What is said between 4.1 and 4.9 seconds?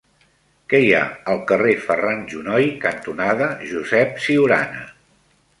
Ciurana?